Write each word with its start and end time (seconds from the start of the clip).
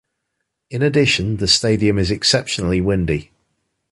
In 0.71 0.81
addition, 0.81 1.37
the 1.37 1.47
stadium 1.47 1.99
is 1.99 2.09
exceptionally 2.09 2.81
windy. 2.81 3.29